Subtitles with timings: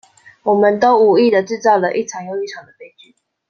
[0.41, 3.13] 我們都無意的製造了一場又一場的悲劇